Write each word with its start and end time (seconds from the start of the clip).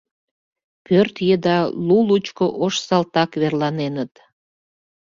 Пӧрт 0.85 1.15
еда 1.33 1.57
лу-лучко 1.85 2.45
ош 2.63 2.73
салтак 2.87 3.31
верланеныт. 3.41 4.13